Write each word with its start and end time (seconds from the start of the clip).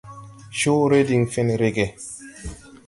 Coore 0.59 0.99
diŋ 1.07 1.23
fen 1.33 1.49
rege. 1.61 1.85